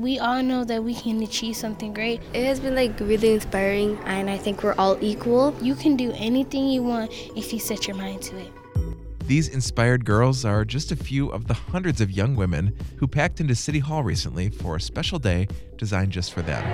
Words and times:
we 0.00 0.18
all 0.18 0.42
know 0.42 0.64
that 0.64 0.82
we 0.82 0.94
can 0.94 1.22
achieve 1.22 1.54
something 1.54 1.92
great. 1.92 2.22
It 2.32 2.46
has 2.46 2.58
been 2.58 2.74
like 2.74 2.98
really 3.00 3.34
inspiring, 3.34 3.98
and 4.06 4.30
I 4.30 4.38
think 4.38 4.62
we're 4.62 4.74
all 4.78 4.96
equal. 5.02 5.54
You 5.60 5.74
can 5.74 5.94
do 5.94 6.10
anything 6.16 6.68
you 6.68 6.82
want 6.82 7.12
if 7.36 7.52
you 7.52 7.58
set 7.58 7.86
your 7.86 7.96
mind 7.96 8.22
to 8.22 8.38
it. 8.38 8.50
These 9.26 9.48
inspired 9.48 10.06
girls 10.06 10.44
are 10.46 10.64
just 10.64 10.90
a 10.90 10.96
few 10.96 11.28
of 11.28 11.48
the 11.48 11.54
hundreds 11.54 12.00
of 12.00 12.10
young 12.10 12.34
women 12.34 12.74
who 12.96 13.06
packed 13.06 13.40
into 13.40 13.54
City 13.54 13.78
Hall 13.78 14.02
recently 14.02 14.48
for 14.48 14.76
a 14.76 14.80
special 14.80 15.18
day 15.18 15.46
designed 15.76 16.12
just 16.12 16.32
for 16.32 16.40
them. 16.40 16.64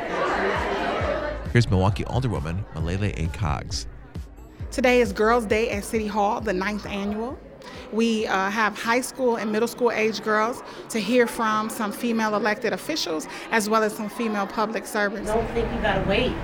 Here's 1.53 1.69
Milwaukee 1.69 2.05
Alderwoman 2.05 2.65
Milele 2.75 3.13
A. 3.19 3.27
Coggs. 3.37 3.87
Today 4.71 5.01
is 5.01 5.13
Girls' 5.13 5.47
Day 5.47 5.71
at 5.71 5.85
City 5.85 6.07
Hall, 6.07 6.41
the 6.41 6.53
ninth 6.53 6.87
annual. 6.87 7.37
We 7.93 8.27
uh, 8.27 8.51
have 8.51 8.79
high 8.79 9.01
school 9.01 9.37
and 9.37 9.53
middle 9.53 9.69
school 9.69 9.91
age 9.91 10.23
girls 10.23 10.63
to 10.91 10.99
hear 10.99 11.27
from 11.27 11.71
some 11.71 11.93
female 11.93 12.35
elected 12.35 12.73
officials 12.73 13.29
as 13.51 13.69
well 13.69 13.83
as 13.83 13.95
some 13.95 14.09
female 14.09 14.47
public 14.47 14.87
servants. 14.87 15.31
I 15.31 15.37
don't 15.37 15.51
think 15.53 15.73
you 15.73 15.81
gotta 15.81 16.09
wait 16.09 16.35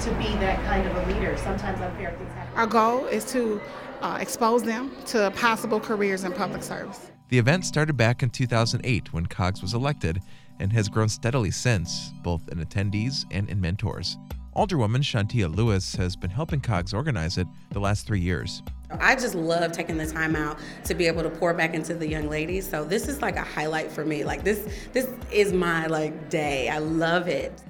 to 0.00 0.10
be 0.14 0.28
that 0.38 0.62
kind 0.64 0.86
of 0.86 0.96
a 0.96 1.12
leader. 1.12 1.36
Sometimes 1.36 1.80
unfair 1.80 2.14
things 2.18 2.32
happen. 2.32 2.56
Our 2.56 2.66
goal 2.66 3.06
is 3.06 3.24
to 3.32 3.60
uh, 4.00 4.18
expose 4.20 4.62
them 4.62 4.94
to 5.06 5.30
possible 5.32 5.80
careers 5.80 6.24
in 6.24 6.32
public 6.32 6.62
service. 6.62 7.10
The 7.28 7.38
event 7.38 7.64
started 7.64 7.96
back 7.96 8.22
in 8.22 8.30
2008 8.30 9.12
when 9.12 9.26
Coggs 9.26 9.62
was 9.62 9.74
elected 9.74 10.20
and 10.58 10.72
has 10.72 10.88
grown 10.88 11.08
steadily 11.08 11.50
since, 11.50 12.10
both 12.22 12.46
in 12.48 12.58
attendees 12.58 13.24
and 13.30 13.48
in 13.48 13.60
mentors. 13.60 14.18
Alderwoman 14.54 15.02
Chantia 15.02 15.48
Lewis 15.48 15.94
has 15.94 16.14
been 16.14 16.30
helping 16.30 16.60
Coggs 16.60 16.92
organize 16.92 17.38
it 17.38 17.46
the 17.70 17.80
last 17.80 18.06
three 18.06 18.20
years. 18.20 18.62
I 19.00 19.14
just 19.14 19.34
love 19.34 19.72
taking 19.72 19.96
the 19.96 20.06
time 20.06 20.36
out 20.36 20.58
to 20.84 20.94
be 20.94 21.06
able 21.06 21.22
to 21.22 21.30
pour 21.30 21.54
back 21.54 21.74
into 21.74 21.94
the 21.94 22.08
young 22.08 22.28
ladies. 22.28 22.68
So 22.68 22.84
this 22.84 23.08
is 23.08 23.22
like 23.22 23.36
a 23.36 23.42
highlight 23.42 23.90
for 23.90 24.04
me. 24.04 24.24
Like 24.24 24.44
this 24.44 24.66
this 24.92 25.08
is 25.30 25.52
my 25.52 25.86
like 25.86 26.30
day. 26.30 26.68
I 26.68 26.78
love 26.78 27.28
it. 27.28 27.62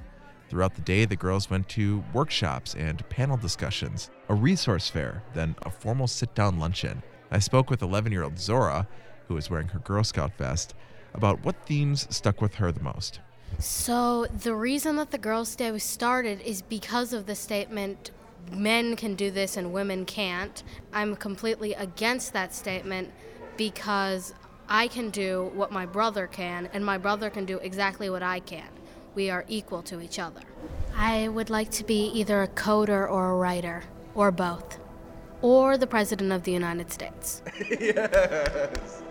Throughout 0.48 0.74
the 0.74 0.82
day, 0.82 1.06
the 1.06 1.16
girls 1.16 1.48
went 1.48 1.66
to 1.70 2.04
workshops 2.12 2.74
and 2.74 3.08
panel 3.08 3.38
discussions, 3.38 4.10
a 4.28 4.34
resource 4.34 4.90
fair, 4.90 5.22
then 5.32 5.56
a 5.62 5.70
formal 5.70 6.06
sit-down 6.06 6.58
luncheon. 6.58 7.02
I 7.30 7.38
spoke 7.38 7.70
with 7.70 7.80
11-year-old 7.80 8.38
Zora, 8.38 8.86
who 9.28 9.34
was 9.34 9.48
wearing 9.48 9.68
her 9.68 9.78
Girl 9.78 10.04
Scout 10.04 10.36
vest, 10.36 10.74
about 11.14 11.42
what 11.42 11.56
themes 11.64 12.06
stuck 12.14 12.42
with 12.42 12.56
her 12.56 12.70
the 12.70 12.82
most. 12.82 13.20
So, 13.58 14.26
the 14.26 14.54
reason 14.54 14.96
that 14.96 15.10
the 15.10 15.16
Girls' 15.16 15.56
Day 15.56 15.70
was 15.70 15.84
started 15.84 16.42
is 16.42 16.60
because 16.60 17.14
of 17.14 17.24
the 17.24 17.34
statement 17.34 18.10
men 18.50 18.96
can 18.96 19.14
do 19.14 19.30
this 19.30 19.56
and 19.56 19.72
women 19.72 20.04
can't. 20.04 20.62
I'm 20.92 21.16
completely 21.16 21.74
against 21.74 22.32
that 22.32 22.54
statement 22.54 23.10
because 23.56 24.34
I 24.68 24.88
can 24.88 25.10
do 25.10 25.50
what 25.54 25.70
my 25.70 25.86
brother 25.86 26.26
can, 26.26 26.68
and 26.72 26.84
my 26.84 26.98
brother 26.98 27.30
can 27.30 27.44
do 27.44 27.58
exactly 27.58 28.08
what 28.08 28.22
I 28.22 28.40
can. 28.40 28.68
We 29.14 29.28
are 29.28 29.44
equal 29.48 29.82
to 29.82 30.00
each 30.00 30.18
other. 30.18 30.40
I 30.96 31.28
would 31.28 31.50
like 31.50 31.70
to 31.72 31.84
be 31.84 32.06
either 32.06 32.42
a 32.42 32.48
coder 32.48 33.10
or 33.10 33.30
a 33.30 33.36
writer, 33.36 33.82
or 34.14 34.30
both, 34.30 34.78
or 35.42 35.76
the 35.76 35.86
President 35.86 36.32
of 36.32 36.44
the 36.44 36.52
United 36.52 36.90
States. 36.90 37.42
yes. 37.70 39.02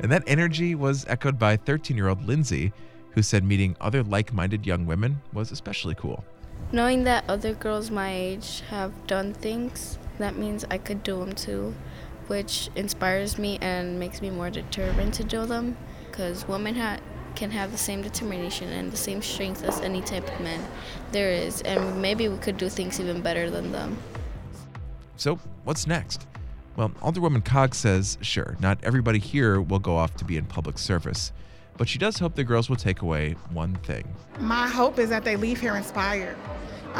And 0.00 0.10
that 0.12 0.24
energy 0.26 0.74
was 0.74 1.04
echoed 1.08 1.38
by 1.38 1.56
13 1.56 1.96
year 1.96 2.08
old 2.08 2.26
Lindsay, 2.26 2.72
who 3.12 3.22
said 3.22 3.44
meeting 3.44 3.76
other 3.80 4.02
like 4.02 4.32
minded 4.32 4.66
young 4.66 4.86
women 4.86 5.20
was 5.32 5.50
especially 5.52 5.94
cool. 5.94 6.24
Knowing 6.70 7.04
that 7.04 7.24
other 7.28 7.54
girls 7.54 7.90
my 7.90 8.12
age 8.14 8.62
have 8.68 8.92
done 9.06 9.32
things, 9.32 9.98
that 10.18 10.36
means 10.36 10.64
I 10.70 10.78
could 10.78 11.02
do 11.02 11.18
them 11.20 11.34
too, 11.34 11.74
which 12.26 12.68
inspires 12.76 13.38
me 13.38 13.58
and 13.62 13.98
makes 13.98 14.20
me 14.20 14.30
more 14.30 14.50
determined 14.50 15.14
to 15.14 15.24
do 15.24 15.46
them. 15.46 15.76
Because 16.10 16.46
women 16.46 16.74
ha- 16.74 16.98
can 17.34 17.50
have 17.52 17.70
the 17.70 17.78
same 17.78 18.02
determination 18.02 18.68
and 18.70 18.92
the 18.92 18.96
same 18.96 19.22
strength 19.22 19.62
as 19.62 19.80
any 19.80 20.02
type 20.02 20.28
of 20.28 20.40
man 20.40 20.60
there 21.12 21.30
is, 21.30 21.62
and 21.62 22.02
maybe 22.02 22.28
we 22.28 22.36
could 22.38 22.56
do 22.56 22.68
things 22.68 23.00
even 23.00 23.22
better 23.22 23.48
than 23.48 23.72
them. 23.72 23.96
So, 25.16 25.38
what's 25.64 25.86
next? 25.86 26.26
Well, 26.76 26.90
Alderwoman 27.00 27.44
Coggs 27.44 27.74
says, 27.74 28.18
sure, 28.20 28.56
not 28.60 28.78
everybody 28.82 29.18
here 29.18 29.60
will 29.60 29.78
go 29.78 29.96
off 29.96 30.16
to 30.16 30.24
be 30.24 30.36
in 30.36 30.46
public 30.46 30.78
service, 30.78 31.32
but 31.76 31.88
she 31.88 31.98
does 31.98 32.18
hope 32.18 32.34
the 32.34 32.44
girls 32.44 32.68
will 32.68 32.76
take 32.76 33.02
away 33.02 33.36
one 33.52 33.74
thing. 33.76 34.04
My 34.40 34.68
hope 34.68 34.98
is 34.98 35.08
that 35.10 35.24
they 35.24 35.36
leave 35.36 35.60
here 35.60 35.76
inspired 35.76 36.36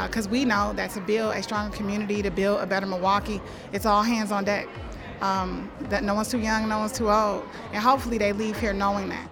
because 0.07 0.27
uh, 0.27 0.31
we 0.31 0.45
know 0.45 0.73
that 0.75 0.91
to 0.91 1.01
build 1.01 1.35
a 1.35 1.43
stronger 1.43 1.77
community, 1.77 2.23
to 2.23 2.31
build 2.31 2.61
a 2.61 2.67
better 2.67 2.87
Milwaukee, 2.87 3.41
it's 3.73 3.87
all 3.87 4.03
hands 4.03 4.31
on 4.31 4.45
deck. 4.45 4.69
Um, 5.21 5.71
that 5.89 6.05
no 6.05 6.15
one's 6.15 6.31
too 6.31 6.39
young, 6.39 6.69
no 6.69 6.79
one's 6.79 6.93
too 6.93 7.11
old, 7.11 7.45
and 7.73 7.83
hopefully 7.83 8.19
they 8.19 8.33
leave 8.33 8.59
here 8.59 8.73
knowing 8.73 9.09
that. 9.09 9.29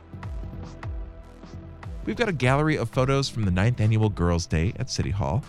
We've 2.05 2.17
got 2.17 2.29
a 2.29 2.33
gallery 2.33 2.77
of 2.77 2.91
photos 2.91 3.29
from 3.29 3.45
the 3.45 3.51
9th 3.51 3.81
annual 3.81 4.09
Girls' 4.09 4.47
Day 4.47 4.73
at 4.79 4.91
City 4.91 5.11
Hall 5.11 5.45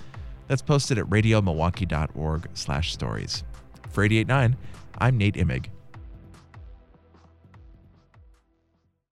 that's 0.47 0.61
posted 0.61 0.97
at 0.97 1.05
radiomilwaukee.org 1.05 2.49
slash 2.53 2.93
stories. 2.93 3.43
For 3.89 4.03
889, 4.03 4.57
I'm 4.99 5.17
Nate 5.17 5.35
Imig. 5.35 5.67